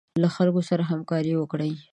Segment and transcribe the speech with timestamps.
[0.21, 1.71] له خلکو سره همکاري وکړئ.